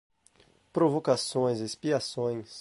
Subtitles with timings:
[0.73, 2.59] Provações e expiações